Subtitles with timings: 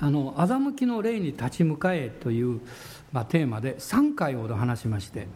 [0.00, 2.60] あの欺きの霊に立ち向かえという、
[3.12, 5.28] まあ、テーマで3回ほど話しまして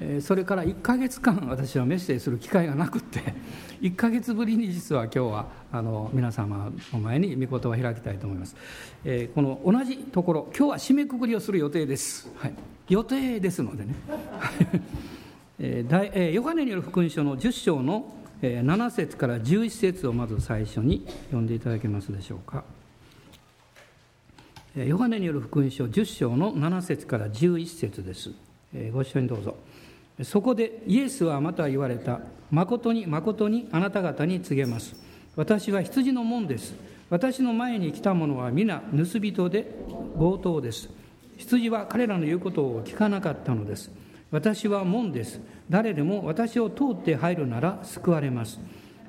[0.00, 3.20] えそれから1ヶ月間私はメッセージする機会がなくって
[3.82, 8.56] 1ヶ月ぶりに実は今日はあの皆様の前に御言葉を開きたいと思います、
[9.04, 12.54] えー、この同じところ今日は締めくくりをする予定です、はい、
[12.88, 13.94] 予定ですのでね、
[15.58, 22.64] えーえー、ヨハネによる福音書の10章の7節から11節をまず最初に読んでいただけますでしょうか。
[24.74, 28.30] ヨハネによる福音書10章の7節から11節です。
[28.90, 29.54] ご一緒にどうぞ。
[30.22, 32.20] そこでイエスはまた言われた。
[32.50, 34.96] 誠に誠にあなた方に告げます。
[35.36, 36.74] 私は羊の門です。
[37.10, 39.74] 私の前に来た者は皆盗人で
[40.18, 40.88] 強盗です。
[41.36, 43.90] 羊は彼らの言うことを聞かなかったのです。
[44.30, 45.38] 私は門です。
[45.68, 48.58] 誰でも私を通って入るなら救われます。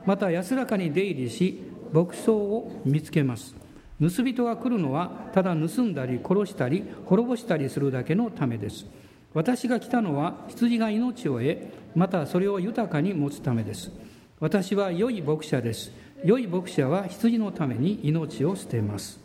[0.05, 3.62] また安らかに出入りし牧草を見つけます。
[4.09, 8.85] 盗人が来るのはただ盗んだり殺したり滅ぼしたりするだけのためです。
[9.34, 11.57] 私が来たのは羊が命を得
[11.95, 13.91] またそれを豊かに持つためです。
[14.40, 15.91] 私は良い牧者です。
[16.23, 19.20] 良い牧者は羊のために命を捨てます。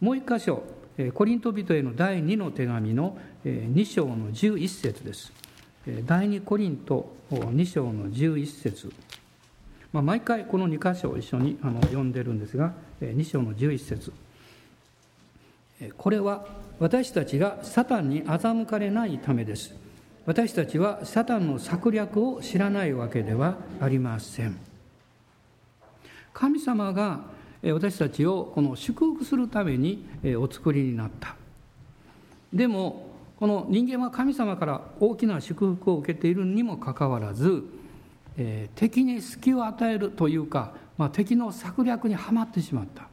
[0.00, 0.62] もう一箇所
[1.12, 5.32] コリント人への第2の手紙の2章の11節です。
[6.06, 8.92] 第2コリント2章の11節。
[9.94, 14.12] まあ、毎回この2箇所を一緒にあの読んでるんですが2章の11節。
[15.96, 16.46] これは
[16.80, 19.72] 私たちがサタンに欺かれないためです。
[20.26, 24.58] 私たちはサタンの策略を知らないわけではありません。
[26.32, 27.20] 神様が
[27.62, 30.04] 私たちをこの祝福するために
[30.40, 31.36] お作りになった。
[32.52, 37.62] でもこの人間は神様から大きな祝福を受けているにもかかわらず、
[38.36, 43.08] えー、敵に隙を与えるというか、まあ、敵の策略にはまってしまった、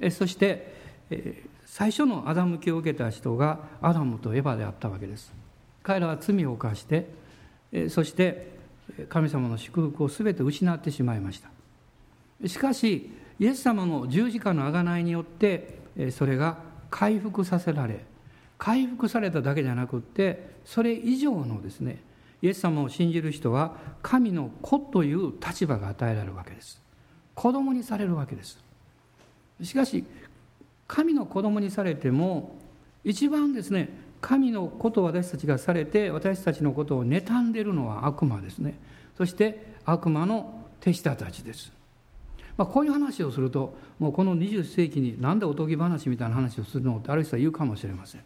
[0.00, 0.74] えー、そして、
[1.10, 5.32] えー、最初の欺きを受けた人がアダムとエヴァであったわけです。
[5.82, 7.08] 彼らは罪を犯して、
[7.72, 8.52] えー、そして
[9.08, 12.48] 神様の祝福を全て失ってしまいました。
[12.48, 15.78] しかしイエス様の十字架の贖いによって
[16.10, 16.58] それが
[16.90, 18.04] 回復させられ
[18.58, 22.00] 回復されただけじゃなくってそれ以上のですね
[22.42, 26.82] イエス様を信じる人は神の子という立場が与えられるわけです。
[27.34, 28.58] 子供にされるわけです。
[29.62, 30.04] しかし
[30.88, 32.56] 神の子供にされても
[33.04, 33.88] 一番ですね
[34.20, 38.78] 神のこと私たちがされて私たちのことを妬んでいるのは悪魔ですね。
[39.16, 41.72] そして悪魔の手下たちです。
[42.56, 48.20] まあ、こういう話をするともうこの20世紀に何でおとぎ話みたいな話をするのってある人は言うかもしれません。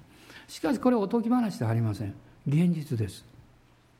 [0.48, 2.14] しかしこれはおとぎ話ではありません。
[2.46, 3.35] 現実です。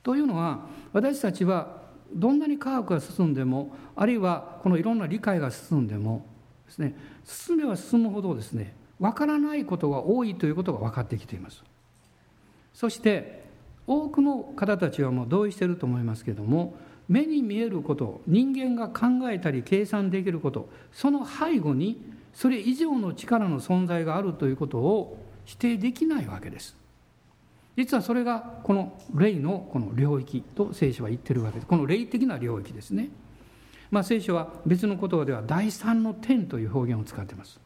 [0.07, 0.61] というのは
[0.93, 1.83] 私たちは
[2.15, 6.25] どんなに科学が進んでもあるいはこのいろんな理解が進んでも
[6.67, 6.95] ですね
[7.25, 11.65] 進めば進むほどですね分からないことが多いということが分かってきています。
[12.73, 13.43] そして
[13.89, 16.77] 多くの方たちはもう同意していると思いますけれども
[17.09, 22.01] 目に見えること人間が考えたり計算できることその背後に
[22.33, 26.77] それ以上の力の存在があるということを否定できないわけです。
[27.77, 31.67] 実はそれがこの霊のこの領域と聖書は言ってるわけです。
[31.67, 33.09] この霊的な領域ですね。
[33.91, 37.61] まあ聖書は別の言葉では第三の天という表現を使っています。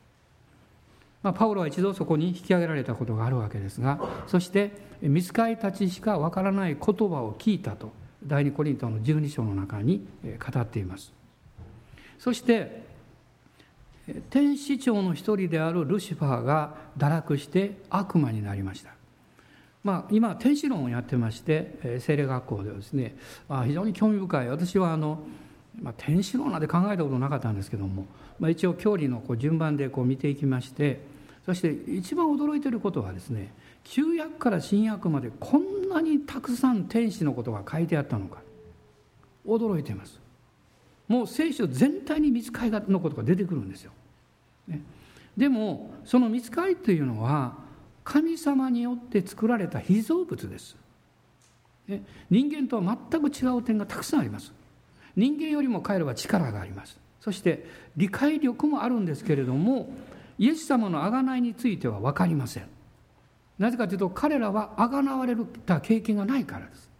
[1.22, 4.72] まあ、パウロは一度そこに引き上げられたことがあるわけですがそして
[5.03, 7.92] 見つかりたちしかわからない言葉を聞いたと
[8.25, 11.12] 第二コリントの12章の中に語っています。
[12.19, 12.88] そして
[14.28, 18.99] 天使長の一人であるルシファーが堕落して悪魔になりました。
[19.82, 23.16] まあ、今天使論をやってまして精霊学校ではですね
[23.66, 24.48] 非常に興味深い。
[24.48, 25.22] 私はあの、
[25.80, 28.06] まあ、天使論なんて考えたことなかったんですけども、
[28.38, 31.00] まあ、一応教理のこう順番でこう見ていきまして
[31.46, 33.54] そして一番驚いていることはですね
[33.84, 38.42] 旧約から新約までこんなにたくさん天使のことが書いてあったのか。
[39.47, 40.20] 驚いています。
[41.08, 43.91] もう聖書全体に見つかりのことが出てくるんですよ、
[44.68, 44.80] ね、
[45.36, 47.56] でもその見つかりというのは
[48.04, 50.76] 神様によって作られた被造物です、
[51.86, 54.52] ね、人間とは全く違う点がたくさんあります。
[55.16, 56.98] 人間よりも彼らは力があります。
[57.20, 57.66] そして
[57.97, 59.91] 理解力もあるんですけれども
[60.38, 62.68] イエス様の贖いについては分かりません。
[63.58, 65.36] なぜかというと彼らはあがなわれ
[65.66, 66.91] た経験がないからです。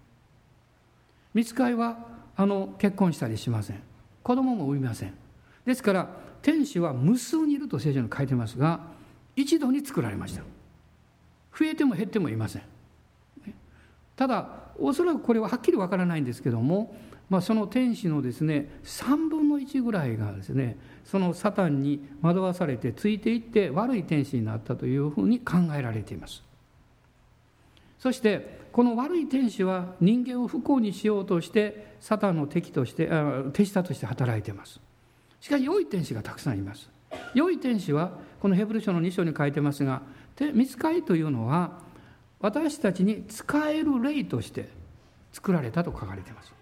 [1.33, 2.07] 見つかいは
[2.37, 3.83] あの結婚したりしません。
[4.23, 5.15] 子供も産みません。
[5.65, 6.09] ですから
[6.43, 8.81] 天使は無数にいると聖書に書いてますが
[9.37, 10.43] 一度に作られました。
[11.59, 12.63] 増えても減ってもいません。
[14.17, 14.49] ただ
[14.79, 16.95] おそらくこれははっきりわからないんですけども
[17.31, 26.43] まあ、その天使のですね3分の1ぐらいがですねそのサタンに惑わされてついていって悪い天使になったというふうに考えられています。
[28.01, 33.09] そしてこの悪い天使は人間を不幸にしようとしてサタンの敵として
[33.53, 34.81] 手下として働いています。
[35.41, 36.91] しかし良い天使がたくさんいます。
[37.35, 38.11] 良い天使は
[38.41, 40.03] このヘブル書の2章に書いてますが
[40.53, 41.79] 見つかりというのは
[42.41, 44.69] 私たちに使える霊として
[45.33, 46.53] 作られたと書かれています。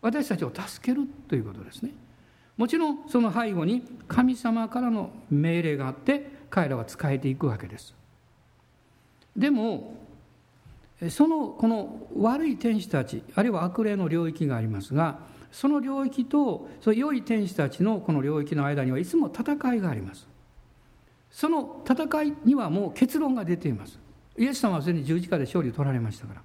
[0.00, 1.92] 私たちを助けるということですね。
[2.56, 7.94] もちろんその背後に神様からの命令があって彼らは仕えていくわけです。
[9.36, 9.94] でも
[11.08, 15.18] そのこの悪い天使たちあるいは悪霊の領域がありますが
[15.50, 20.28] その領域とその良い天使たちのこの領域の間にはいつも戦いがあります。
[21.32, 23.98] その戦いにはもう結論が出ています。
[24.38, 26.42] イエス様はすでに十字架で勝利を取られましたから。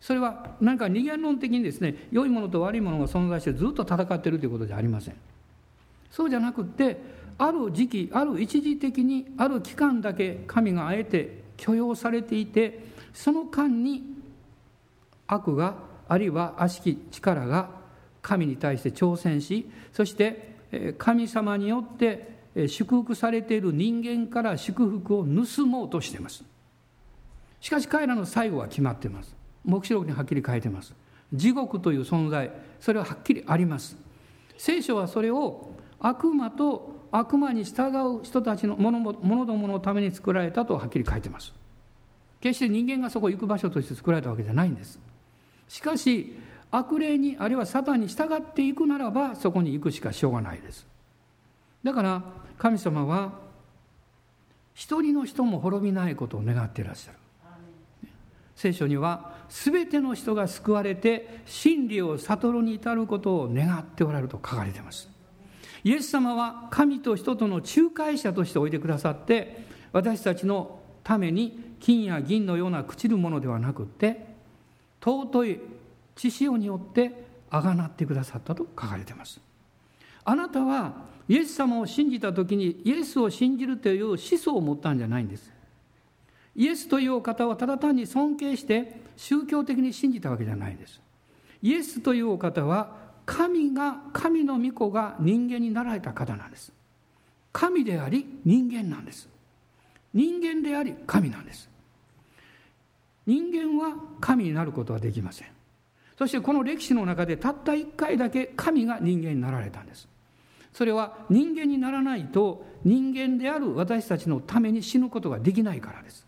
[0.00, 5.14] それは何か二元論的にですね良いものと悪いものが存在してずっと戦っているということじゃありません。
[6.10, 6.98] そうじゃなくって
[7.38, 12.80] ある時期ある一時的にある期間だけ神があえて許容されていて
[13.14, 14.02] その間に
[15.26, 15.76] 悪が
[16.08, 17.70] あるいは悪しき力が
[18.22, 20.50] 神に対して挑戦しそして
[20.98, 26.44] 神様によって祝福されている人間から祝福を盗もうとしています。
[27.60, 29.34] しかし彼らの最後は決まっています。
[29.64, 30.94] 黙示録にはっきり書いています。
[31.32, 32.50] 地獄という存在
[32.80, 33.96] それははっきりあります。
[34.56, 35.70] 聖書はそれを
[36.00, 41.52] 悪魔と悪魔に従う人たちのものどものために作られたとはっきり書いてます。
[42.40, 44.98] 決して人間がそこ行く場所として作られたわけじゃないんです。
[45.68, 46.36] しかし
[46.70, 50.86] 悪霊にあるいはサタンに従っていくならばそこに行くしかしょうがないです。
[51.82, 52.22] だから
[52.58, 53.32] 神様は
[54.74, 57.18] 一人の人も滅びないことを願っていらっしゃる。
[58.56, 65.08] 聖書には全ての人が救われて真理を悟るに至ることを願っておられると書かれています。
[65.82, 74.26] イエス様は神と人との仲介者としておいてくださって私たちのために金や銀のような朽ちるものではなくって
[75.02, 75.60] 尊い
[76.14, 79.40] 血潮によってあがなってくださったと書かれています。
[80.22, 80.92] あなたは
[81.30, 85.52] イエス様を信じた時にイエスを信じるという思想を持ったんじゃないんです。
[86.56, 91.00] イエスというお方はただ単に尊敬して宗教的に信じたわけじゃないんです。
[91.62, 92.96] イエスというお方は
[93.26, 96.72] 神が神の御子が人間になられた方なんです。
[97.52, 99.28] 神であり人間なんです。
[100.12, 101.68] 人間であり神なんです。
[103.24, 105.48] 人間は神になることはできません。
[106.18, 110.08] そしてこの歴史の中でたった一回だけ神が人間になられたんです。
[110.72, 116.26] それは人間にならないと人間である私たちのために死ぬことができないからです。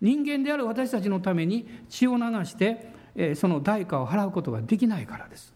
[0.00, 5.54] 人間である私たちのために血を流してその代価を払うことができないからです。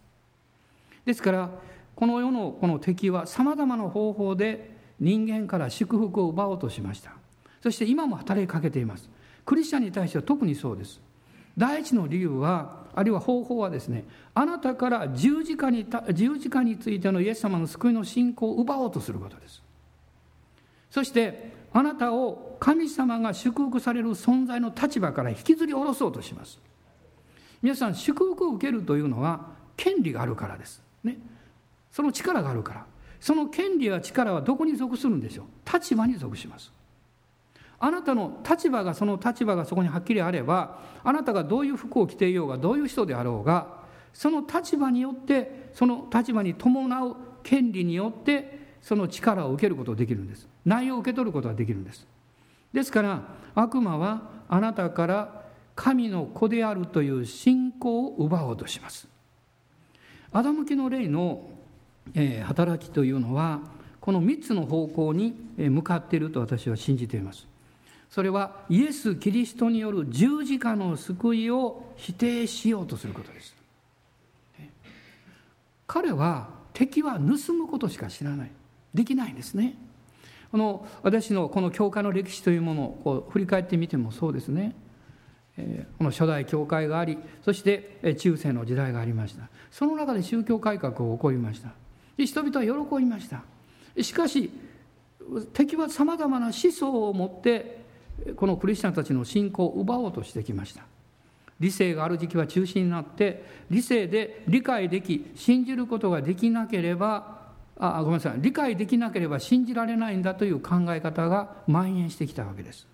[1.05, 1.49] ですから
[1.95, 7.13] この世のこの敵はさまざまな方法で人間から祝福を奪おうとしました。
[7.61, 9.09] そして今も働きかけています。
[9.45, 11.01] クリスチャンに対しては特にそうです。
[11.57, 19.61] 第一の理由はあるいは方法はですねあなたから十字架に十字架についてのイエス様の救いの信仰を奪おうとすることです。
[20.89, 26.59] そしてあなたを神様が祝福される存在の立場から引きずり下ろそうとします。
[27.61, 30.81] 皆さん祝福を受けるというのは権利があるからです。
[31.03, 31.17] ね。
[31.91, 32.85] その力があるから。
[33.19, 35.73] その権利や力はどこに属するんでしょう？
[35.73, 36.71] 立場に属します。
[37.79, 43.77] あなたの立場がその立場がそこにはっきりあればあなたがどういう服を着ていようがどういう人であろうが
[44.13, 50.47] その立場によってその立場に伴う権利によってその力を受けることができるんです。
[50.65, 52.05] 内容を受け取ることができるんです。
[52.73, 53.21] ですから
[53.53, 59.07] 悪魔はあなたから神の子であるという信仰を奪おうとします。
[60.31, 61.49] アダム家の霊の
[62.43, 63.61] 働きというのは
[64.01, 67.47] この3つの方向に向かっていると私は信じています。
[68.09, 73.55] それはイエス・キリストによる十字架の救いを否定しようとすることです。
[75.85, 78.51] 彼は敵は盗むことしか知らない。
[78.93, 79.75] できないんですね。
[80.51, 84.75] この私のこの教会の歴史というものをこう振り返ってみてもそうですね。
[85.97, 89.49] この初代教会がありそして中世の時代がありました。
[89.71, 91.71] その中で宗教改革が起こりました。
[92.17, 93.43] 人々は喜びました。
[94.01, 94.51] しかし
[95.53, 97.86] 敵はさまざまな思想を持って
[98.35, 100.83] このクリスチャンたちの信仰を奪おうとしてきました。
[101.59, 107.37] 理性がある時期は中心になって理性で理解でき信じることができなければ
[107.79, 108.33] あごめんなさい。
[108.37, 112.87] 理解できなければ信じられないんだという考え方が蔓延してきたわけです、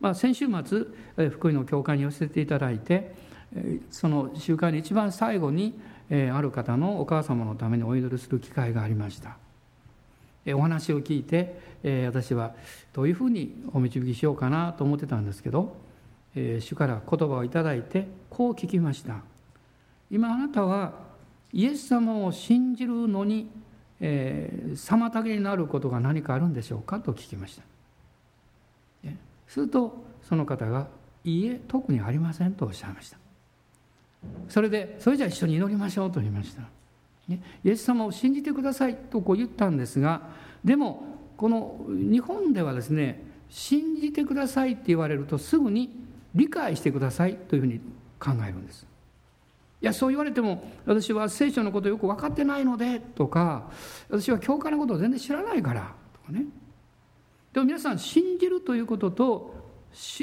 [0.00, 0.86] まあ、先週末
[1.30, 3.14] 福井の教会に寄せていただいて
[3.90, 9.36] その集会の一番最後にある方のお母様のためにお祈りする機会がありました。
[10.46, 12.54] お話を聞いて、え私は
[12.92, 15.76] どういうふうにお導きしようかなと思ってたんですけど、
[16.34, 19.22] え主から言葉をいただいてこう聞きました。
[20.10, 20.92] 今あなたは
[21.52, 23.50] イエス様を信じるのに、
[24.00, 27.62] え、妨げになることが何かあるんでしょうかと聞きました。
[29.48, 30.88] するとその方が
[31.24, 33.18] 「いいえ特にありません」とおっしゃいました。
[34.48, 36.62] それで「それじゃあ一緒に祈りましょう」と言いました。
[37.28, 40.22] ねイエス様を信じてくださいとこう言ったんですが
[40.64, 41.04] でも
[41.36, 45.90] この日本ではですね信じてくださいって言われるとすぐに
[46.34, 47.80] 理解してくださいというふうに
[48.18, 48.86] 考えるんです。
[49.80, 53.70] いやそう言われても私は聖書のことよく分かってないのでとか
[54.10, 56.46] 私は教会のことを全然知らないからとかね。
[57.52, 59.54] でも皆さん信じるということと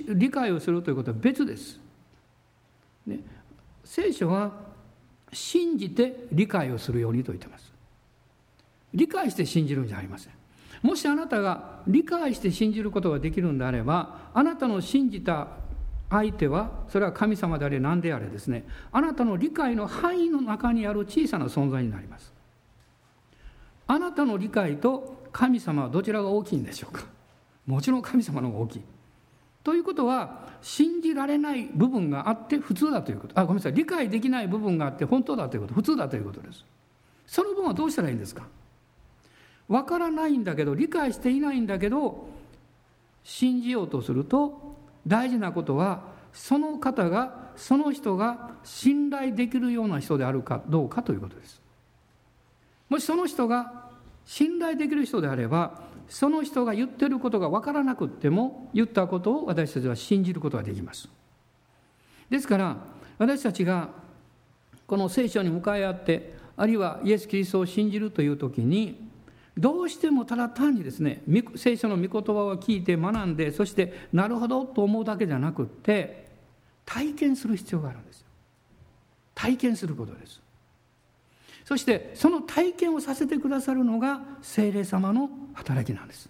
[0.10, 1.80] 理解をするということは別です、
[3.08, 3.20] ね、
[3.84, 4.52] 聖書は
[5.36, 7.72] 信じて理解をするようにと言ってます。
[8.94, 10.34] 理解して信じるんじゃありません。
[10.82, 15.48] もしあなたが理解して信じることができるんであればあなたの信じた
[16.10, 18.66] 相手はそれは神様であれ何であれですね。
[18.92, 22.34] あなたの理解の範囲の中にある小さな存在になります。
[23.88, 27.04] あなたの理解と神様はどちらが大きいんでしょうか。
[27.66, 28.82] もちろん神様の方が大きい。
[29.66, 33.38] ということは信じられない部分があって普通だということ。
[33.40, 33.74] あごめんなさい。
[33.74, 35.74] 理解できない部分があって本当だということ。
[35.74, 36.64] 普通だということです。
[37.26, 38.44] その分はどうしたらいいんですか？
[39.68, 42.28] わからないんだけど理解していないんだけど
[43.24, 44.76] 信じようとすると
[45.08, 51.60] 大事なことはその方がその人が信頼できるような人であるかどうかということです。
[52.88, 53.86] もしその人が
[54.28, 61.10] 信頼できる人であればその人が言ってることが分からなくっても言ったことを私たちは信じることができます。
[62.30, 62.78] ですから
[63.18, 63.90] 私たちが
[64.88, 69.10] この聖書に向かい合ってあるいはイエス・キリストを信じるという時に
[69.58, 71.22] どうしてもただ単にですね
[71.56, 76.26] 聖書の御言葉を聞いて学んでそしてなるほどと思うだけじゃなくって
[76.86, 78.28] 体験する必要があるんですよ。
[79.34, 80.42] 体験することです。
[81.66, 86.30] そしてその体験をさせてくださるのが精霊様の働きなんです。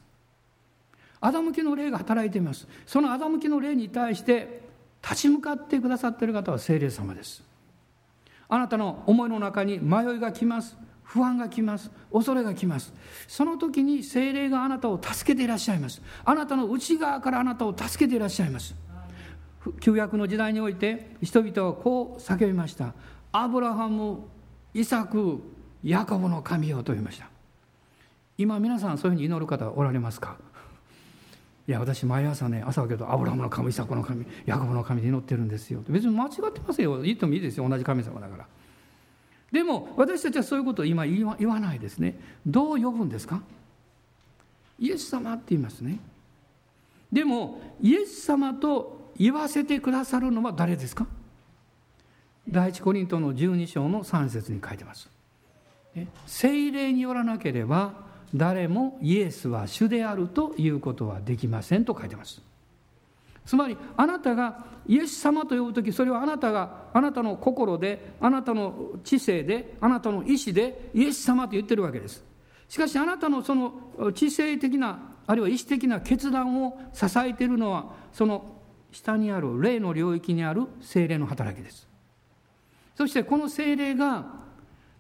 [1.21, 2.67] 欺きの霊が働いています。
[2.85, 4.61] その欺きの霊に対して
[5.03, 7.43] 立ち向かってくださっている方は精霊様です。
[8.47, 10.77] あなたの思いの中に迷いが来ます。
[11.03, 11.91] 不安が来ます。
[12.11, 12.93] 恐れが来ます。
[13.27, 16.01] その時に精霊があなたを助けていらっしゃいます。
[16.23, 18.73] あなたの内側からあなたを助けていらっしゃいます。
[19.79, 22.93] 旧約の時代において人々はこう叫びました。
[23.31, 24.19] アブラハム
[24.75, 25.41] イサク
[25.85, 27.29] ヤコブの神よと言いました。
[28.37, 30.35] 今皆さんそういうふうに祈る方おられますか？
[31.65, 35.81] いや私毎朝ね朝はけどアブラハムの神イサクの神ヤコブの神で祈ってるんですよ。
[35.87, 37.01] 別に間違ってますよ。
[37.01, 37.69] 言ってもいいですよ。
[37.69, 38.45] 同じ神様だから。
[39.49, 42.19] でも私たちはそういうことを今言わないですね。
[42.45, 43.41] どう呼ぶんですか？
[44.77, 45.99] イエス様って言いますね。
[47.13, 51.07] でもイエス様と言わせてくださるのは誰ですか？
[52.47, 55.09] 第一コリントの12章の3節に書いてます。
[56.25, 57.93] 聖霊によらなければ
[58.33, 62.41] 誰もイエスは主であるということはできませんと書いてます。
[63.45, 72.23] つまりあなたがイエス様と呼ぶ時それはあなたがあなたの心であなたの知性であなたの意志でイエス様と言ってるわけです。
[72.67, 73.73] しかしあなたのその
[74.13, 78.55] 知性的なあるいは意志的な決断を支えているのはその
[78.91, 81.94] 下にある霊の領域にある精霊の働きです。
[82.95, 84.25] そしてこの精霊が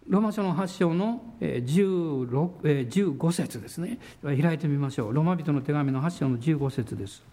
[0.07, 7.23] ローマ書の8章の15節ですね開いてみましょうローマ人の手紙の8章の15節です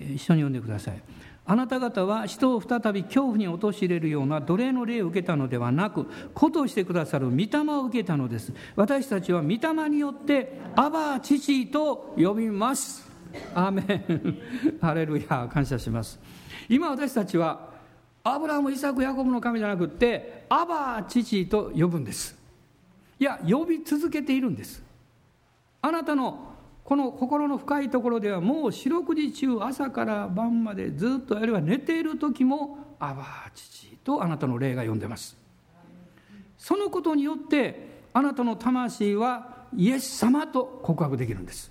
[0.00, 1.02] 一緒に読んでください。
[1.46, 8.52] あなた方は人を再び恐怖に陥れるような奴隷の霊を受けたのではなく、子としてくださる御霊を受けたのです。
[8.76, 13.09] 私たちは御霊によって、アバ父と呼びます。
[13.54, 14.38] アーメン。
[14.80, 16.18] ハレルヤ、感謝します。
[16.68, 17.70] 今私たちは、
[18.22, 22.38] アブラハム、イサク、ヤコブの神じゃなくって、アバ父と呼ぶんです。
[23.18, 24.82] いや、呼び続けているんです。
[25.82, 26.50] あなたの
[26.84, 35.36] この心の深いところではもう四六時中朝から晩までずっとあるいは寝ている時も「アバ父」とあなたの霊が呼んでます
[36.58, 41.70] そのことによってあなたの魂はイエス様と告白できるんです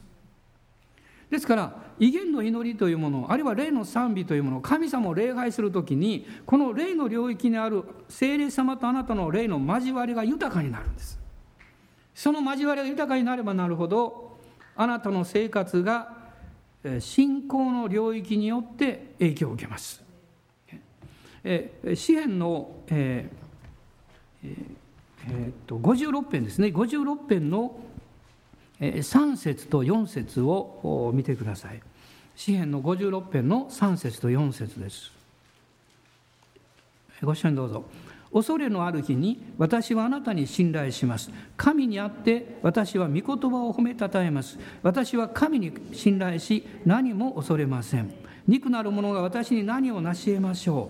[1.29, 11.19] ですから威厳の祈りというものあるいは霊の賛美というもの神様を礼拝するときにこの霊の領域にある聖霊様とあなたの霊の交わりが豊かになるんです。
[12.15, 14.37] その交わりが豊かになればなるほど
[14.75, 16.17] あなたの生活が
[16.99, 20.03] 信仰の領域によって影響を受けます。
[21.95, 23.39] 詩篇の、えー
[24.43, 26.67] えー、っと56編ですね。
[26.67, 27.77] 56編の
[28.79, 31.81] 3節と4節を見てください。
[32.35, 35.11] 詩篇の56編の3節と4節です。
[37.21, 37.83] ご一緒にどうぞ。
[38.31, 41.31] 恐れのある日に私はあなたに信頼します。
[41.57, 44.57] 神にあって私は御言葉を褒めたたえます。
[44.83, 48.13] 私は神に信頼し何も恐れません。
[48.47, 50.89] 肉なる者が私に何を成し得ましょ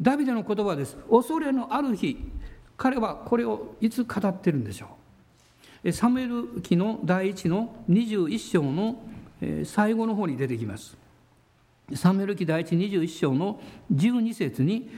[0.00, 0.02] う。
[0.02, 0.96] ダビデの言葉です。
[1.08, 2.18] 恐れのある日
[2.76, 4.88] 彼はこれをいつ語ってるんでしょう？
[5.92, 9.00] サムエル記の第一の21章の
[9.64, 10.96] 最後の方に出てきます。
[11.94, 13.60] サムエル記第一21章の
[13.94, 14.90] 12節に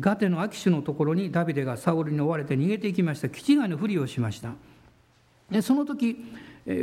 [0.00, 3.28] ガテのアキシュのところにダビデがサウルに追われて逃げていきました。
[3.28, 4.52] 気違いのふりをしました。
[5.50, 6.16] でその時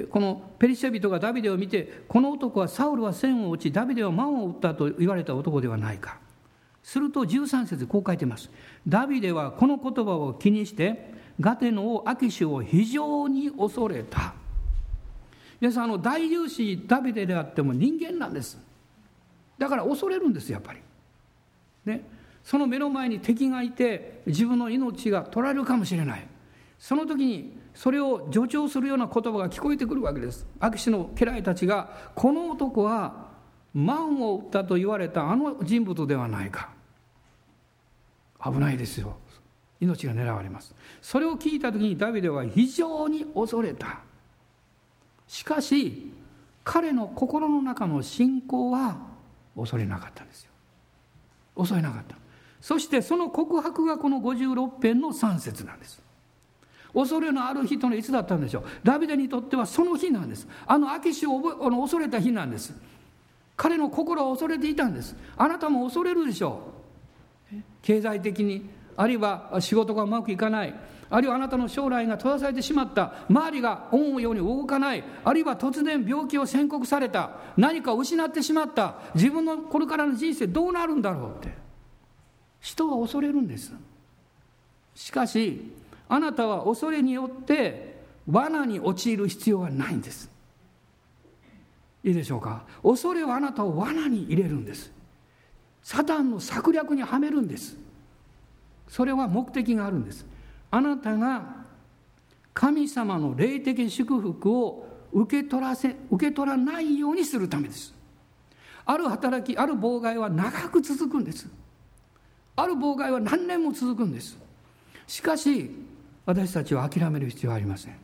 [0.10, 6.20] このペリシャ人がダビデを見てこの男はサウルは線を打ちダビデは万を打ったと言われた男ではないか。
[6.82, 8.50] すると13節こう書いてます。
[8.88, 14.34] ダビデはこの言葉を気にしてガテの王アキシュを非常に恐れた。
[15.60, 18.58] 皆さんあの大勇士ダビデであっても人間なんです。
[19.58, 20.80] だから恐れるんですやっぱり。
[21.86, 22.04] ね。
[22.44, 26.28] その目の前に敵がいて自分の命が取られるかもしれない。
[26.80, 30.48] その時にそれを助長するような言葉が聞こえてくるわけです。
[30.60, 33.28] 秋氏の家来たちがこの男は
[33.74, 36.70] 万を打ったと言われたあの人物ではないか。
[38.44, 39.18] 危ないですよ。
[39.80, 40.74] 命が狙われます。
[41.02, 44.00] それを聞いた時にダビデは非常に恐れた。
[45.28, 46.12] しかし
[46.64, 48.98] 彼の心の中の信仰は
[49.56, 50.52] 恐れなかったんですよ。
[51.56, 52.16] 恐れなかった。
[52.62, 56.02] そしてその告白がこの56編の3節なんです。
[56.94, 58.64] 恐れのある日とのいつだったんでしょう。
[58.84, 60.48] ダビデにとってはその日なんです。
[60.66, 62.74] あの秋シをあの恐れた日なんです。
[63.56, 65.16] 彼の心を恐れていたんです。
[65.36, 66.74] あなたも恐れるでしょ
[67.54, 67.56] う。
[67.82, 70.76] 経済的にあるいは仕事がうまくいかない。
[71.10, 73.14] あるいはあなたの将来が閉ざされてしまった。
[73.30, 75.04] 周りが思うように動かない。
[75.24, 77.32] あるいは突然病気を宣告された。
[77.56, 78.96] 何かを失ってしまった。
[79.16, 81.56] 自分のこれからの人生どうなるんだろうって。
[82.60, 83.72] 人は恐れるんです。
[84.96, 85.72] しかし
[86.10, 90.30] あなたは恐れによって罠に陥る必要はないんです。
[92.04, 92.64] いいでしょうか？
[92.84, 94.92] 恐れはあなたを罠に入れるんです。
[95.84, 97.78] サタンの策略にはめるんです。
[98.88, 100.26] それは目的があるんです。
[100.72, 101.66] あなたが
[102.54, 107.94] 神様の霊的祝福を受け取らせ受け取らないようにするためです。
[108.86, 111.48] ある働きある妨害は長く続くんです。
[112.56, 114.38] ある妨害は何年も続くんです。
[115.06, 115.72] しかし
[116.26, 117.96] 私たちは諦める必要はありません。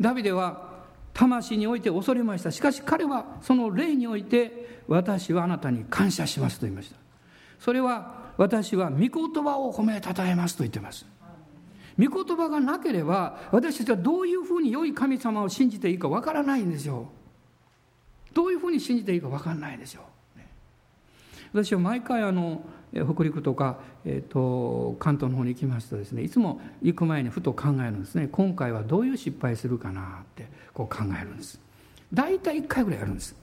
[0.00, 0.74] ダビデは
[1.12, 2.50] 魂において恐れました。
[2.50, 6.96] しかし彼はその霊において私はあなたに感謝しますと言いました。
[7.58, 9.10] それは私は御言
[9.44, 11.06] 葉を褒めたたえますと言ってます。
[11.98, 17.08] 御言葉がなければ私たちはどういうふうに良い神様を信じていいかわからないんですよ。
[18.32, 20.02] どういうふうに信じていいかわからないでしょう
[21.52, 28.28] 私は毎回あの北陸とか、えーと、関東の方に行きますとですねいつも行く前にふと考えるんですね。
[28.30, 31.60] 今回はどういう失敗するかなってこう考えるんです。
[32.12, 33.36] 大体1回ぐらいやるんです。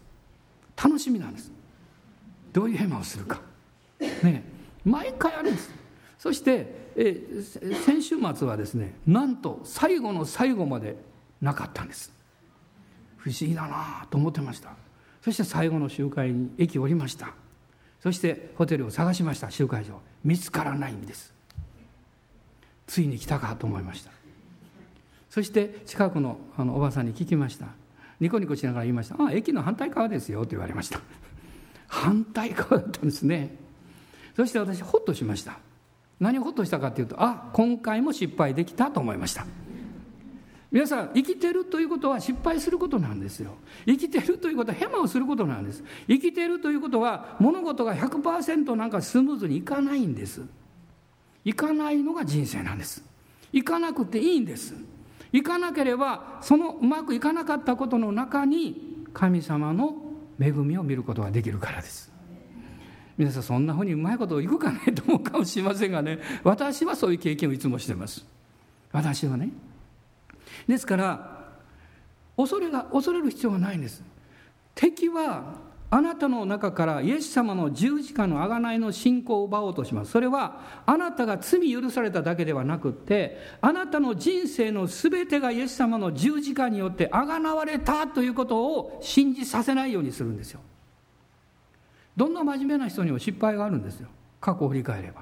[0.82, 1.52] 楽しみなんです。
[2.52, 3.42] どういうヘマをするか。
[4.00, 4.44] ね。
[4.86, 5.72] 毎回あるんです。
[6.17, 7.20] そしてえ
[7.86, 10.96] 先週末はですねなんと最後の最後まで
[11.41, 12.13] なかったんです。
[13.17, 14.74] 不思議だなと思ってました。
[15.22, 17.34] そして最後の集会に駅降りました。
[18.00, 19.52] そしてホテルを探しました。
[19.52, 21.34] 集会場見つからないんです。
[22.88, 24.12] ついに来たかと思いました。
[25.30, 27.67] そして近くのあのおばさんに聞きました。
[28.20, 31.00] ニコニコしながら言いました「ああ駅の反対側ですよ」と言われました。
[31.88, 33.56] 反対側だったんですね。
[34.36, 35.60] そして私ホッとしました。
[36.20, 39.46] 何をホッとしたかというとあ今回も失敗できたと思いました。
[40.72, 43.56] 皆さん生きてるということは失敗することなんですよ。
[43.86, 45.84] 生きてるということはヘマをすることなんです。
[46.08, 50.41] 生きてるということは物事が100%なんかスムーズにいかないんです。
[51.44, 53.04] いかないのが人生なんです。
[53.52, 54.76] いかなくていいんです。
[55.34, 59.96] いかなければそのうまくいかなかったことの中に神様の
[60.39, 62.11] 恵みを見ることができるからです。
[63.17, 66.19] 皆さんそんなふうにうまいこといくかねと思うかもしれませんがね。
[66.43, 68.26] 私はそういう経験をいつもしてます。
[68.91, 69.50] 私はね。
[70.67, 71.41] ですから
[72.38, 74.04] 恐れが恐れる必要がないんです。
[74.76, 80.12] 敵はあなたの中からイエス様の十字架の贖いの信仰を奪おうとします。
[80.12, 90.62] それはあなたが罪許されただけではなくってあなたの人生の全てがイエス様の十字架によって贖われたということを信じさせないようにするんですよ。
[92.15, 94.08] どんな真面目な人にも失敗があるんですよ。
[94.39, 95.21] 過去を振り返れば。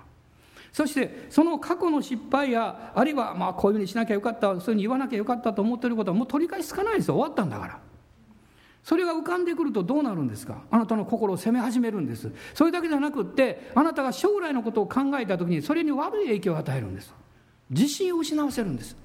[0.71, 7.15] そしてその過去の失敗やあるいはまあこういうふうにしなきゃよかったそういうふうに言わなきゃよかったと思ってることはもう取り返しつかないですよ。
[7.15, 7.80] 終わったんだから。
[8.84, 10.62] それが浮かんでくるとどうなるんですか？
[10.71, 12.32] あなたの心を責め始めるんです。
[12.54, 17.13] それだけじゃなくってあなたが将来のことを考えた時にそれに悪い影響を与えるんです。
[17.69, 18.95] 自信を失わせるんです。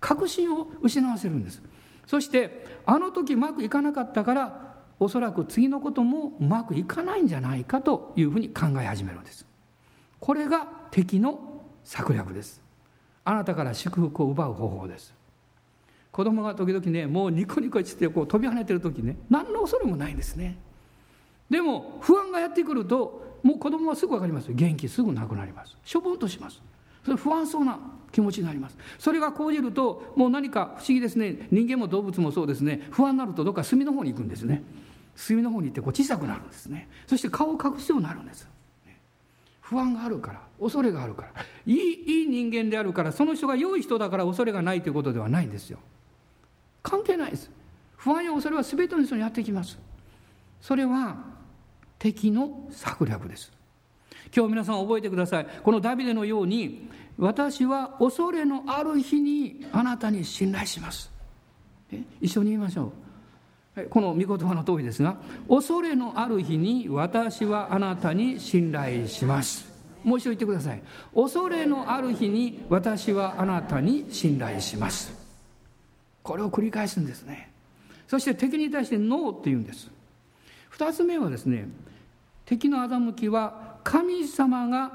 [0.00, 1.62] 確信を失わせるんです。
[2.06, 4.71] そしてあの時うまくいかなかったから
[5.02, 9.44] おそらく次のこともうまくいかないんじゃないかというふうに考え始めるんです。
[10.20, 12.62] これが敵の策略です。
[13.24, 15.12] あなたから祝福を奪う方法です。
[16.12, 20.56] 子供が時々ねもうニコニコしてこう飛び跳ねてる時ね何の恐れもないんですね。
[21.50, 25.76] でも不安がやってくるともう子供はすぐ分かります元気すぐなくなります。
[25.84, 26.62] しょぼんとします。
[27.04, 27.80] それ不安そうな
[28.12, 28.78] 気持ちになります。
[29.00, 31.48] それが講じるともう何か不思議ですね。
[31.50, 32.86] 人間も動物もそうですね。
[32.92, 34.62] 不安になるとどっか隅の方に行くんですね。
[35.14, 36.88] 隅の方に行ってこう小さくなるんですね。
[37.06, 38.48] そして顔を隠すようになるんです。
[39.60, 41.32] 不安があるから恐れがあるから。
[41.66, 45.78] いいいい人間であるからその人が良い人だから恐れがないということではないんですよ。
[46.82, 47.50] 関係ないです。
[47.96, 49.78] 不安や恐れは全ての人にやってきます。
[50.60, 51.16] それは
[51.98, 53.52] 敵の策略です。
[54.34, 55.46] 今日皆さん覚えてください。
[55.62, 61.10] このダビデのように私は恐れのある日にあなたに信頼します。
[62.20, 62.92] 一緒に言いましょう。
[63.88, 65.16] この御言葉の通りですが
[65.48, 69.70] 恐れのある日に私はあなたに信頼します。
[70.04, 70.82] もう一度言ってください。
[71.14, 75.12] 恐れのある日に私はあなたに信頼します。
[76.22, 77.50] これを繰り返すんですね。
[78.08, 79.90] そして敵に対してノーって言うんです。
[80.68, 81.68] 二つ目はですね
[82.44, 84.92] 敵の欺きは神様が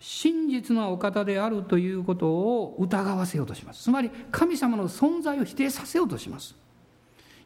[0.00, 3.84] 真実のお方であるということを疑わせようとします。
[3.84, 6.54] つまり神様の存在を否定させようとします。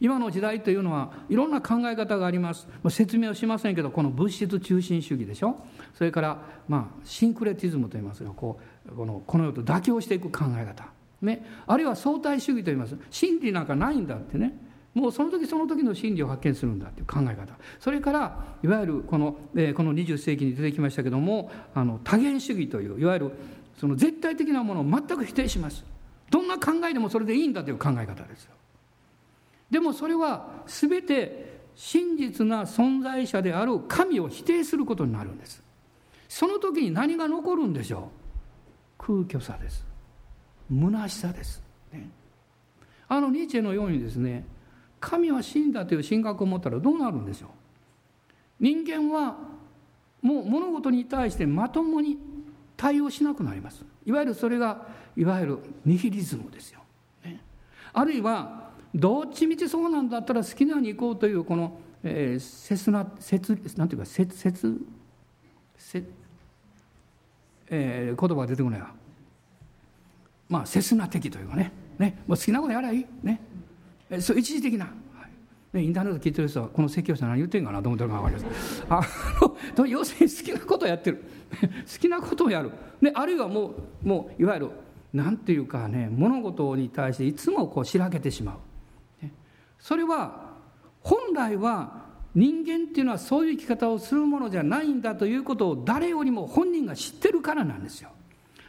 [0.03, 2.67] 今の時代というのはいろんな考え方があります。
[2.91, 5.65] 説明をしませんけどこの物質中心主義でしょ。
[5.95, 10.87] それからまあシンクレティズムといいますがこうこのこの世と妥協していく考え方。
[11.23, 12.97] ね、あるいは相対主義といいます。
[13.12, 14.59] 真理なんかないんだってね。
[14.93, 17.55] もうその時その時の真理を発見するんだっていう考え方。
[17.79, 23.31] それからいわゆるこの,、えー、この20世紀に出てきましたけどもあの多元主義といういわゆる
[23.79, 25.85] その絶対的なものを全く否定します。
[26.29, 28.55] どんな考えでもそれでいいんだという考え方ですよ。
[29.73, 35.63] でもそれは全て真実な存在者である神を否定することになるんです。
[36.29, 38.11] その時に何が残るんでしょ
[39.01, 39.03] う？
[39.05, 39.87] 空虚さです。
[40.71, 42.09] 虚しさです、ね、
[43.09, 44.45] あのニーチェのようにですね
[45.01, 47.51] 神は死んだという神学を持ったらどうなるんでしょう？
[48.61, 49.39] 人間は
[50.21, 52.19] もう物事に対してまともに
[52.77, 53.85] 対応しなくなります。
[54.05, 56.81] いわゆるそれがいわゆるニヒリズムですよ、
[57.25, 57.43] ね、
[57.95, 58.62] あるいは
[58.94, 64.81] どっちみちそうなんだったら好きなように行こうというこの、えー、切な切なんていうか切切
[65.78, 66.05] 切、
[67.68, 68.90] えー、言葉が出てこないわ。
[70.48, 71.72] まあ切な的というかね。
[71.98, 72.22] ね。
[72.26, 73.07] もう好きなことやらいい。
[73.22, 73.40] ね。
[74.20, 74.90] そう一時的な、は
[75.72, 79.00] い、ね、インターネット聞いてる人はこの説教者何言ってんかなと思ってるか分かりますあ
[79.78, 81.24] の要するに好きなことをやってる。
[81.90, 83.74] 好きなことをやる、ね、あるいはも
[84.05, 84.70] うもういわゆる
[85.12, 88.57] なんていうかね物事に対していつもこうしらけてしまう、
[89.83, 90.53] それは
[91.01, 98.11] 本来は人間っていうのはそういう生き方をするものじゃないんだということを誰よりも本人が知ってるからなんですよ。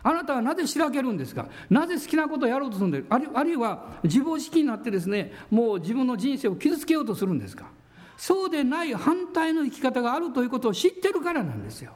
[0.02, 1.45] あなたはなぜしらけるんですか？
[1.69, 3.21] なぜ好きなことをやろうとするんですか？
[3.36, 7.67] あるいは自暴自棄になってですねもう自分の人生を傷つけようとするんですか？
[8.17, 11.93] そうでない反対の生き方があるということを知ってるからなんですよ。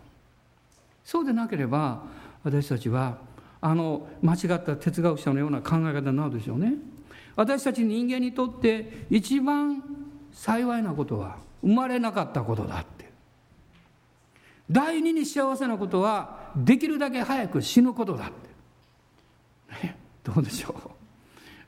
[1.03, 2.03] そうでなければ
[2.43, 3.17] 私たちは
[3.60, 6.75] あの間違った哲学者のような考え方になるでしょうね。
[7.38, 9.82] 私たち人間にとって一番
[10.34, 13.10] 幸いなことは生まれなかったことだって。
[14.69, 18.32] 第二に幸せなことはできるだけ早く死ぬことだっ
[19.80, 20.73] て、ね、どうでしょう。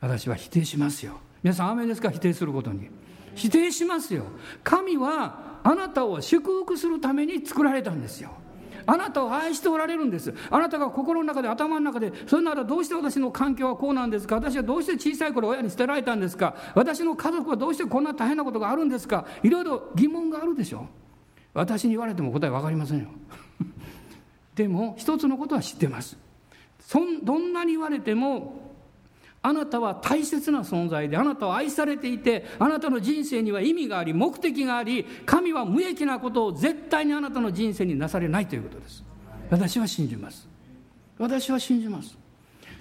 [0.01, 1.19] 私は否定しますよ。
[1.43, 2.09] 皆さん雨ですか？
[2.09, 2.89] 否定することに。
[3.35, 4.25] 否定しますよ。
[4.63, 8.31] 神はあなたを祝福するために作られたんですよ。
[8.91, 10.33] あなたを愛しておられるんです。
[10.49, 14.35] あなたが心の中で頭の中でそれならどうして私の環境はこうなんですか？
[14.35, 16.55] 私はどうして小さい頃親に捨てられたんですか？
[16.73, 19.25] 私の家族はどうしてこんな大変なことがあるんですか？
[19.43, 20.87] いろいろ疑問があるでしょ。
[21.53, 23.09] 私に言われても答え分かりませんよ。
[24.55, 26.17] でも一つのことは知ってます。
[26.79, 28.68] そんどんなに言われても
[29.41, 39.03] あなたは大切な存在であなたは愛されていてあなたの人生には意味があり目的があり神は無益なことを絶対にあなたの人生になされないということです。
[39.49, 40.47] 私は信じます。
[41.17, 42.17] 私は信じます。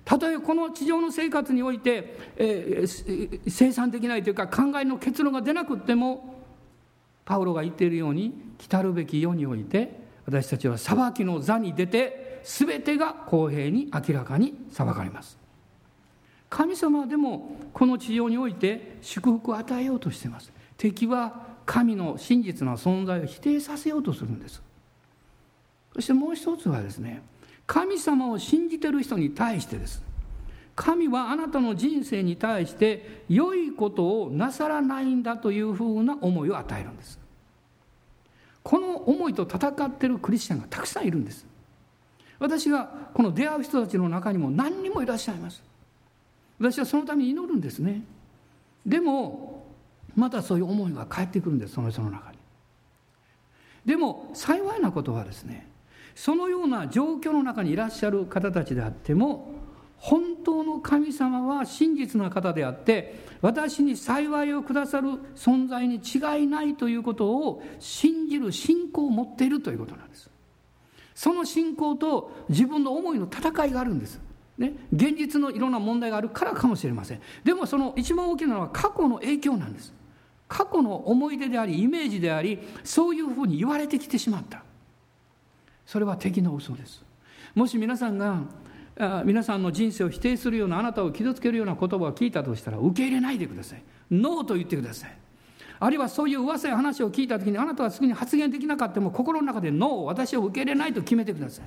[0.05, 6.43] たとえこの地上の生活において、えー、生産できないというか考えの結論が出なくっても
[7.25, 15.38] パウロが言っているように来るべき世において私たちは裁きの座に出て全てが公平に明らかに裁かれます。
[16.51, 20.53] 神様でもこの地上において祝福を与えようとしています。
[20.77, 24.63] 敵は神の真実な存在を否定させようとするんです。
[25.95, 27.23] そしてもう一つはですね
[27.67, 30.03] 神様を信じてる人に対してです。
[30.75, 37.19] 神はあなたの人生に対して良いことをなさらないんだというふうな思いを与えるんです。
[38.63, 41.47] この思いと戦っているクリスチャンがたくさんいるんです。
[42.39, 45.63] 私がこの出会う人たちの中にも何人もいらっしゃいます。
[46.59, 48.03] 私はそのために祈るんですね。
[48.85, 49.67] でも
[50.17, 52.39] またそういう思いが返ってくるんですその人の中に。
[53.85, 55.69] でも幸いなことはですね
[56.15, 59.55] そのような状況の中にいらっしゃる方たちであっても
[59.99, 70.29] 本当の神様は真実な方であって私に幸いをくださる存在に違いないということを信じる信仰を持っているということなんです。
[71.15, 74.21] その信仰と自分の思いの戦いがあるんです。
[74.59, 77.21] ね、現実のいろんな問題があるからかもしれません。
[77.45, 79.95] でもその一番大きなのは過去の影響なんです。
[80.49, 84.65] 過去の思い出でありイメージでありそういうふうに言われてきてしまった。
[85.87, 87.05] それは敵の嘘です。
[87.55, 88.43] もし皆さんが
[89.25, 93.83] 皆さんの人生を否定するようなあなたを傷つけるような言葉を聞いたとしたら受け入れないでください。
[94.11, 95.17] ノーと言ってください。
[95.79, 101.65] あるいはそういう噂や話を聞いた時にあなたはすぐに発言できなかったも心の中でノー私を受け入れないと決めてください。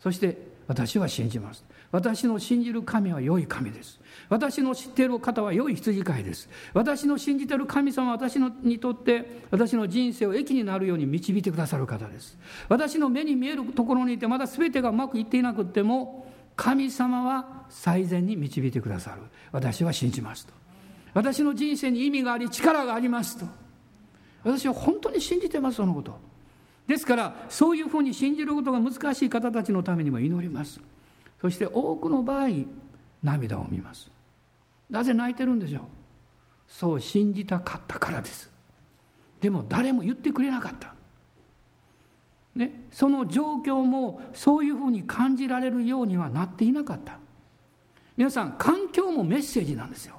[0.00, 1.64] そして私は信じます。
[1.90, 3.98] 私の信じる神は良い神です。
[4.28, 6.50] 私の知っている方は良い羊飼いです。
[6.74, 12.38] 私の信じている神様は私のにとって私の人生を益になるように導いてくださる方です。
[12.68, 19.22] 私の目に見えるところにいてまだ全てがうまくいっていなくっても神様は最善に導いてくださる。
[19.50, 20.52] 私は信じますと。
[21.14, 23.46] 私の人生に意味があり力がありますと。
[24.44, 26.27] 私は本当に信じてますそのこと。
[26.88, 30.80] ですからそういうふうに信じることが難しい方たちのためにも祈ります。
[31.40, 32.48] そして多くの場合
[33.22, 34.10] 涙を見ます。
[34.90, 35.82] なぜ泣いてるんでしょう？
[36.66, 38.50] そう信じたかったからです。
[39.40, 40.94] でも誰も言ってくれなかった。
[42.54, 47.18] ね、その状況もそういうふうに感じられるようにはなっていなかった。
[48.16, 50.18] 皆さん環境もメッセージなんですよ、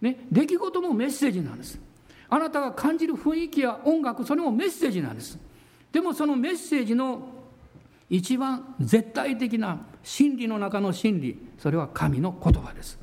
[0.00, 1.80] ね、出来事もメッセージなんです。
[2.28, 5.38] あなたが感じる雰囲気や音楽それもメッセージなんです。
[5.94, 7.22] でもそのメッセージの
[8.10, 12.98] 一番絶対的な真理の中の真理それは神の言葉です。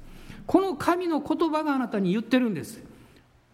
[0.45, 2.83] この神の言葉があなたに言ってるんです。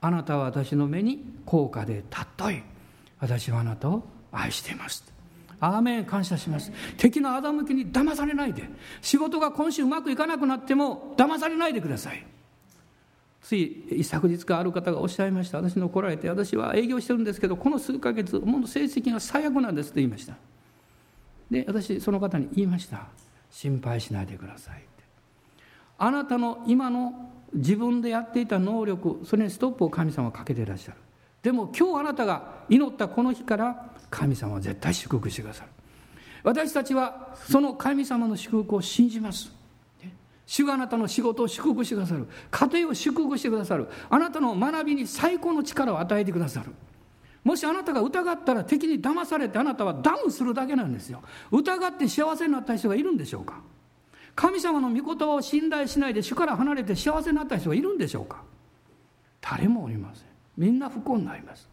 [0.02, 2.63] あなたは私の目に高価で尊い。
[3.19, 5.04] 私はあなたを愛しています。
[5.60, 6.71] アーメン感謝します。
[6.97, 8.67] 敵の欺きに騙されないで。
[9.04, 12.26] 仕事が今週うまくいかなくなっても騙されないでください。
[13.47, 15.60] つい一昨日かある方がおっしゃいました。
[15.60, 20.33] 私の来られて私は営業してるんですけどこの数ヶ月もう成績が最悪なんですと言いました。
[21.49, 23.07] で私その方に言いました。
[23.49, 24.86] 心配しないでくださいって。
[25.97, 30.97] あなたの今の自分でやっていた能力それにストップを神様はかけていらっしゃる。
[31.41, 35.69] でも今日あなたが祈ったこの日から神様は絶対祝福してくださる。
[36.43, 39.55] 私たちはその神様の祝福を信じます。
[40.47, 42.25] 主があなたの仕事を祝福してくださる。
[42.49, 43.88] 家庭を祝福してくださる。
[44.10, 46.71] あなたの学びに最高の力を与えてくださる。
[47.43, 51.21] もしあなたが疑ったら敵に騙されてあなたはダウンするだけなんですよ。
[51.51, 53.62] 疑って幸せになった人がいるんでしょうか。
[54.36, 58.41] 神様の御言葉を信頼しないで主から離れて幸せになった人がいるんでしょうか。
[59.41, 60.25] 誰もおりません。
[60.57, 61.67] みんな不幸になります。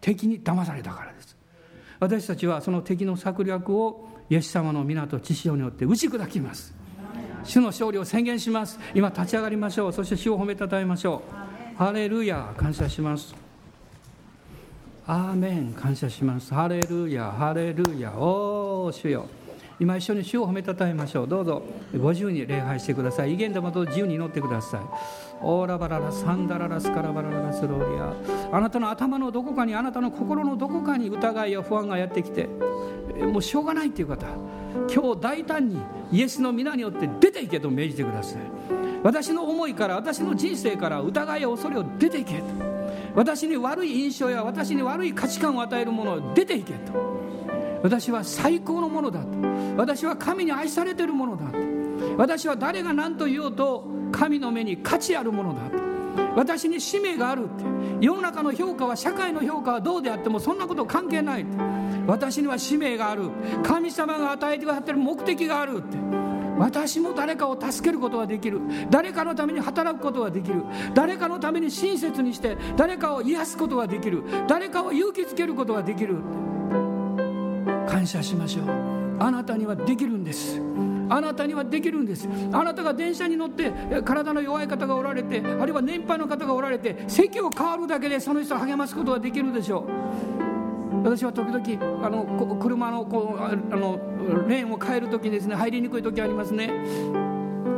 [0.00, 1.36] 敵に騙されたからです。
[2.00, 6.81] 私たちはその敵の策略をイエス様の皆と知識によって打ち砕きます。
[7.44, 8.78] 主の勝利を宣言します。
[8.94, 9.92] 今立ち上がりましょう。
[9.92, 11.22] そして主を褒めたたえましょ
[11.74, 11.76] う。
[11.76, 13.34] ハレルヤ感謝します。
[15.06, 16.54] アーメン感謝します。
[16.54, 18.12] ハレルヤハレルヤ。
[18.12, 19.26] おお主よ。
[19.80, 21.28] 今一緒に主を褒めたたえましょう。
[21.28, 21.62] どうぞ。
[21.98, 23.34] ご自由に礼拝してください。
[23.34, 24.80] 威厳玉と自由に祈ってください。
[25.42, 32.48] オーラバララサンダララスカラバララスローリアあなたの頭のどこかにあなたの心のどこかに疑いや不安がやってきて
[33.20, 34.26] もうしょうがないっていう方
[34.92, 35.78] 今日大胆に
[36.12, 38.42] イエスの皆によって出ていけと命じてください。
[39.02, 42.44] 私の思いから私の人生から疑いや恐れを出ていけと。
[43.14, 46.92] 私に悪い印象や私に悪い価値観を与えるものを出ていけと。
[47.82, 49.28] 私は最高のものだと。
[49.76, 51.71] 私は神に愛されているものだと。
[52.16, 55.60] 私は誰が何と言おうと神の目に価値あるものだ
[56.36, 57.64] 私に使命があるって。
[58.00, 61.46] 世の中の評価は社会の評価はどうであってもそんなこと関係ない
[62.06, 63.30] 私には使命がある。
[63.62, 65.96] 神様が与えてくださってる目的があるって。
[66.58, 68.60] 私も誰かを助けることができる。
[68.90, 70.62] 誰かのために働くことができる。
[70.94, 74.22] 誰かのために親切にして誰かを癒すことができる。
[74.48, 76.16] 誰かを勇気づけることができる
[77.88, 78.66] 感謝しましょう。
[79.18, 80.60] あなたにはできるんです。
[81.08, 82.28] あなたにはできるんです。
[82.52, 83.72] あなたが電車に乗って
[84.04, 91.02] 体の弱い方がおられてあるいは年配の方がおられて席を変わるだけでその人を励ますことができるでしょう。
[91.04, 93.98] 私は時々あの車のこうあの
[94.46, 96.70] レーンを変える時にですね入りにくい時ありますね。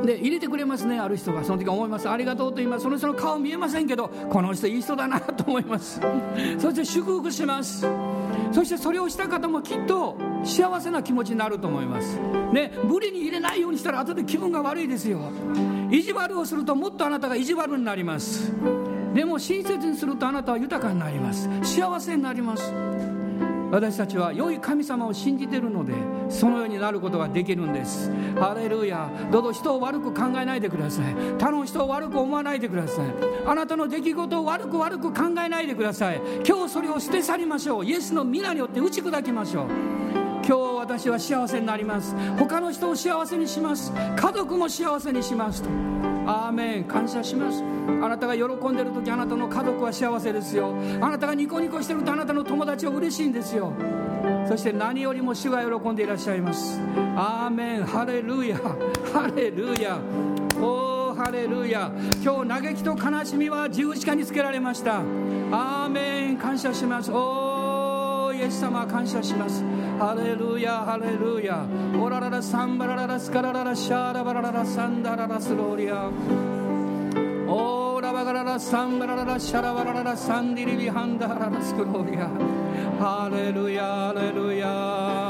[0.04, 1.42] で入れてくれますねある人が。
[1.44, 2.10] その時思います。
[2.10, 2.82] ありがとうと言います。
[2.82, 5.98] その人の顔見えませんけどこの人いい人だなと思います。
[6.58, 7.86] そして祝福します。
[8.52, 12.18] そしてそれをした方もきっと幸せな気持ちになると思います。
[12.52, 15.20] ね無理に入れないようにしたら後で気分が悪いですよ。
[15.90, 18.52] 意地悪をするともっとあなたが意地悪になります。
[19.14, 21.48] でも親切にするとあなたは豊かになります。
[21.62, 22.72] 幸せになります。
[23.70, 25.94] 私たちは良い神様を信じているので
[26.28, 28.10] そのようになることができるんです。
[28.38, 29.10] ハレルヤ。
[29.32, 31.14] どうぞ人を悪く考えないでください。
[31.38, 33.06] 他の人を悪く思わないでください。
[33.46, 36.20] あなたの出来事を悪く悪く考えないでください。
[36.46, 37.84] 今日それを捨て去りましょう。
[37.84, 40.23] イエスの皆によって打ち砕きましょう。
[40.46, 42.14] 日私は幸せになります。
[42.38, 43.92] 他の人を幸せにします。
[43.92, 45.68] 家族も幸せにしますと。
[46.26, 46.84] アーメン。
[46.84, 47.62] 感謝します。
[48.02, 50.74] あなたが喜んでる時あなたの家族は幸せですよ。
[51.00, 53.72] あなたがニコニコしてるとあなたの友達は嬉しいんですよ。
[54.48, 56.80] そして何よりも主が喜んでいらっしゃいます。
[57.16, 57.84] アーメン。
[57.84, 58.56] ハレルヤ。
[58.56, 59.98] ハレルヤ。
[60.60, 64.98] おーハレルヤ今日嘆きと悲しみは十字架につけられました。
[65.52, 66.36] アーメン。
[66.36, 67.10] 感謝します。
[67.10, 67.43] おー
[68.44, 69.64] イエス様感謝します。
[69.98, 71.64] ハレルヤハレルヤ。
[71.98, 76.10] オラララサンバラララスカラララシャラバラララサンダララスローリア
[77.48, 82.28] オーラバガララサンバラララシャラバラララサンディリビハンダララスクローリア
[83.02, 85.23] ハレルヤハレルヤ。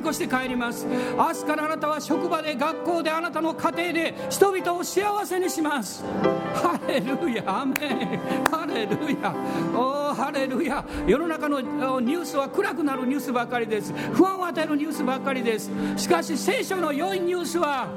[0.00, 0.86] たはニコニコして帰ります。
[0.86, 6.02] 明日からあなたは職場で学校であなたの家庭で人々を幸せにします。
[6.54, 7.60] ハレルヤ。
[7.60, 8.18] アメン。
[8.50, 9.34] ハレルヤ。
[9.74, 10.84] おハレルヤ。
[11.06, 13.92] 世の中のニュースは暗くなるニュースばっかりです。
[14.12, 15.70] 不安を与えるニュースばっかりです。
[15.96, 17.88] しかし聖書の良いニュースは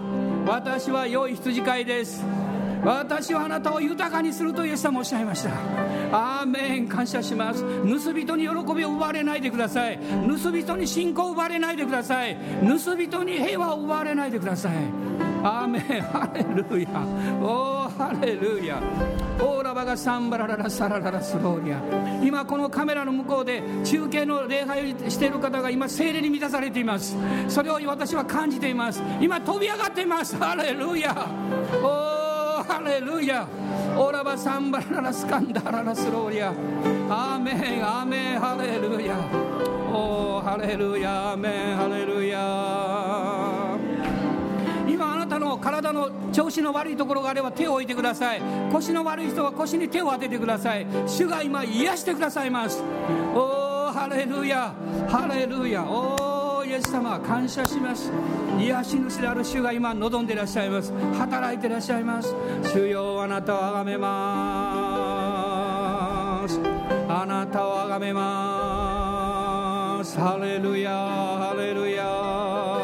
[0.45, 2.23] 私は良い羊飼いです。
[2.83, 5.49] 私はあなたを豊かにするとイエス様おっしゃいました。
[6.11, 6.87] アーメン。
[6.87, 7.63] 感謝します。
[7.83, 9.97] 盗人に喜びを奪われないでください。
[9.97, 12.37] 盗人に信仰を奪われないでください。
[12.61, 14.73] 盗人に平和を奪われないでください。
[15.43, 15.81] アーメン。
[16.01, 16.87] ハレルヤ。
[17.41, 18.81] おーハレルヤ。
[19.39, 21.79] オーラバがサンバラララサラララスローリア。
[22.23, 27.15] 今このカメラの向こうで中継の礼拝をしている方が今精霊に満たされています。
[27.47, 29.01] それを私は感じています。
[29.19, 30.37] 今飛び上がっています。
[30.37, 31.13] ハレルヤ。
[32.63, 33.47] ハレルヤ
[33.97, 39.15] オラバサンバララスカンダララスローリアアーメンアーメンハレルヤ
[39.91, 43.77] おーハレルヤアーメンハレルヤ
[44.87, 48.41] 今あなたの体の調子の悪いところがあれば手を置いてください。
[48.71, 50.85] 腰の悪い人は腰に手を当ててください。
[51.07, 52.83] 主が今癒してくださいます。
[53.33, 54.73] おハレルヤ
[55.07, 56.32] ハレルヤおー
[56.73, 58.11] イエス様感謝します。
[58.59, 60.91] 癒し主である主が今望んでいらっしゃいます。
[61.19, 62.33] 働いていらっしゃいます。
[62.73, 64.09] 主よあなたを崇めま
[66.47, 66.59] す。
[67.07, 70.19] あなたを崇めます。
[70.19, 72.82] ハレルヤハレルヤ。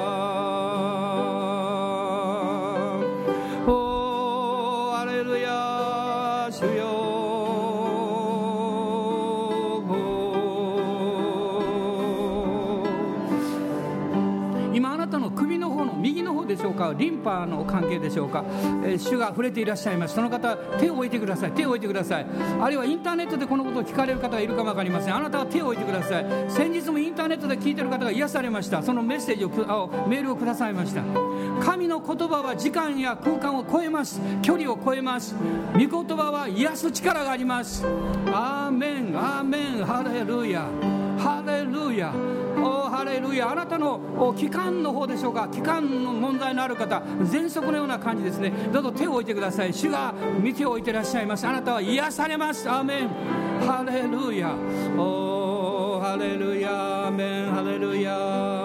[16.59, 16.93] しょうか？
[16.95, 18.43] リンパの関係でしょうか、
[18.83, 20.15] えー主が触れていらっしゃいます。
[20.15, 21.51] その方手を置いてください。
[21.53, 22.25] 手を置いてください。
[22.61, 25.15] あるいはインターネットでこのことを聞かれる方がいるかも分かりません。
[25.15, 26.25] あなたは手を置いてください。
[26.49, 28.83] 先日もインターネットで聞いてる方が癒されました。
[28.83, 29.49] そのメッセージを
[30.07, 31.01] メールをくださいました。
[31.63, 34.21] 神の言葉は時間や空間を超えます。
[34.41, 35.35] 距離を超えます。
[35.73, 37.85] 御言葉は癒す力があります。
[38.27, 39.85] アーメンアーメン。
[39.85, 40.67] ハレルヤ。
[41.17, 42.13] ハレルヤ。
[42.61, 43.51] おハレルヤ。
[43.51, 45.47] あなたのお気管の方でしょうか。
[45.47, 47.01] 期間の問題のある方。
[47.23, 48.51] 喘息のような感じですね。
[48.71, 49.73] どうぞ手を置いてください。
[49.73, 51.47] 主が見ておいていらっしゃいます。
[51.47, 52.69] あなたは癒されます。
[52.69, 53.09] アーメン。
[53.65, 54.53] ハレルヤ。
[54.97, 57.05] おーハレルヤ。
[57.07, 57.51] アーメン。
[57.51, 58.58] ハレルヤ。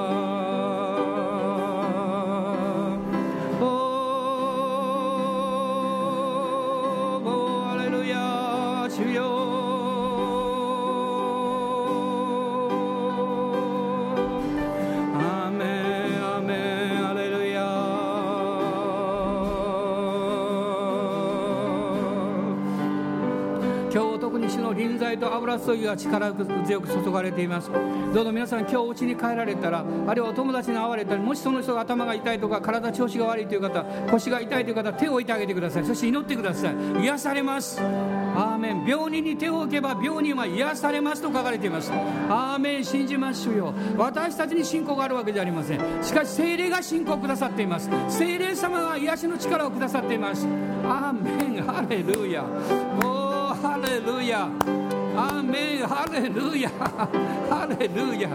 [24.95, 27.70] に主の臨在と油注ぎが力強く注がれています。
[28.14, 35.84] どうぞ皆さん今日お家に帰られたらあるいはお友達に会われたりもしその人が頭が痛いとか体調子が悪いという方腰が痛いという方手を置いてあげてください。
[35.84, 36.74] そして祈ってください。
[37.03, 37.80] 癒されます。
[37.80, 38.84] アーメン。
[38.86, 41.90] 病人に手を置けば病人は癒されますと書かれています。
[42.28, 42.84] アーメン。
[42.84, 43.74] 信じましょうよ。
[43.97, 45.80] 私たちに信仰があるわけじゃありません。
[46.03, 47.90] しかし精霊が信仰をくださっています。
[48.09, 50.47] 精霊様が癒しの力をくださっています。
[50.84, 51.62] アーメン。
[51.64, 52.45] ハレルヤ。
[52.45, 54.84] おーハレルヤ。
[55.16, 58.28] アーメンハレルヤハレルヤ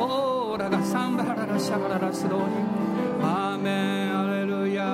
[0.00, 2.56] オーラがサンバララシャバララスローに
[3.22, 4.84] アーメンハレルヤ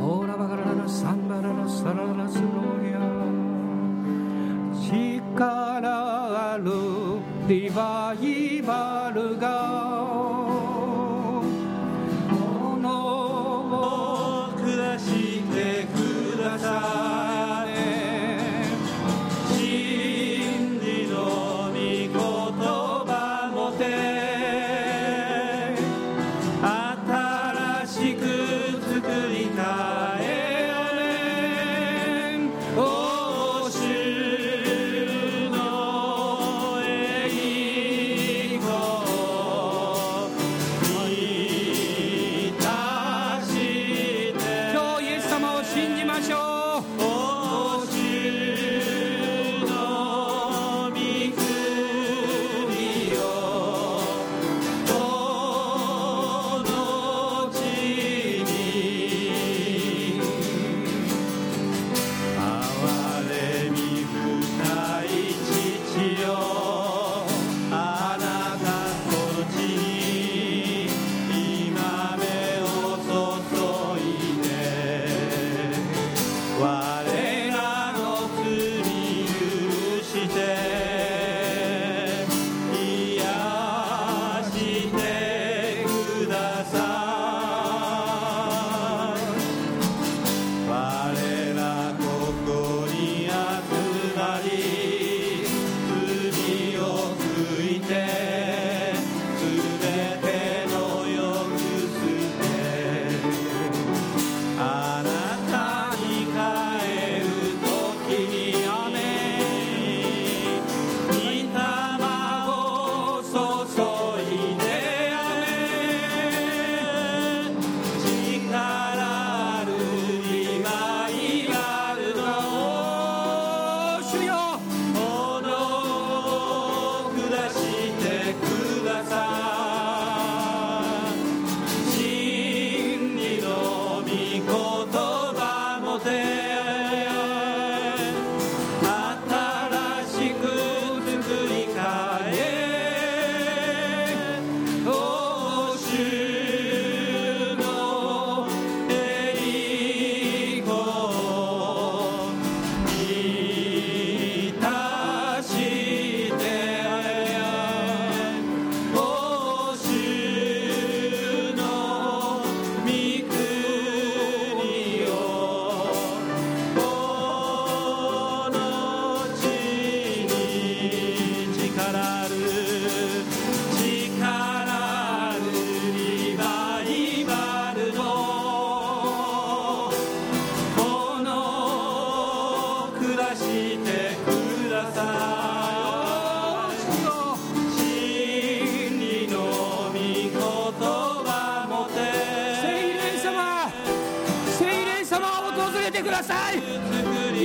[0.00, 2.98] オーラバガララサンバララサララスローリア
[5.34, 5.84] 力
[6.54, 6.70] ある
[7.48, 9.83] リバイバルが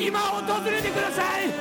[0.07, 1.58] 今訪れてください。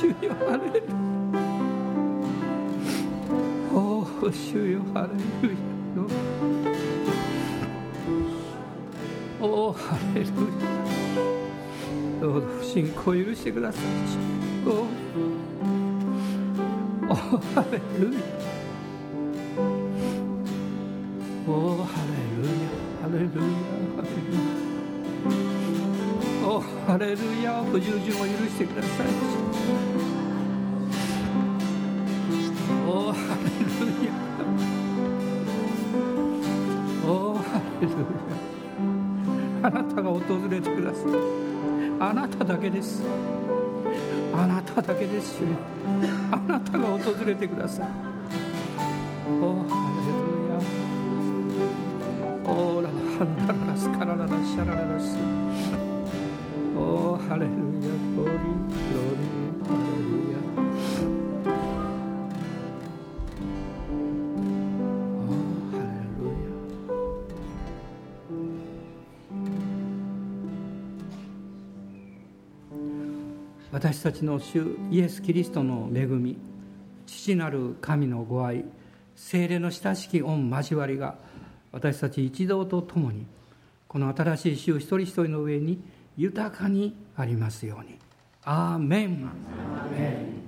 [0.00, 0.14] 主よ
[0.48, 0.92] ハレルヤ。
[3.74, 5.08] おお主よハレ
[5.46, 5.58] ルヤ。
[9.42, 10.32] おおハレルヤ
[12.18, 13.82] どうぞ不信仰を許してください。
[14.66, 14.68] お
[17.12, 17.14] お
[17.54, 18.20] ハレルヤ。
[27.10, 29.06] レルヤ不従順を許してください。
[32.86, 33.50] おハレ
[33.84, 34.12] ルヤ
[37.04, 37.98] おハレルヤ
[39.66, 41.10] あなたが訪れてください。
[41.98, 43.02] あなただけです。
[44.32, 45.40] あなただけです。
[45.40, 45.42] 主
[46.30, 47.88] あなたが訪れてください。
[49.42, 52.88] おハレルヤおーラ
[53.18, 55.18] ハンダララスカラララシャラララス
[57.30, 59.30] ハレルヤグローリーグロリ
[73.70, 76.36] 私たちの主イエス・キリストの恵み
[77.06, 78.64] 父なる神のご愛
[79.14, 81.14] 精霊の親しき御交わりが
[81.70, 83.24] 私たち一同と共に
[83.86, 85.80] この新しい週一人一人の上に
[86.16, 87.98] 豊かにありますように。
[88.44, 89.30] アーメン。
[89.84, 90.39] アーメン。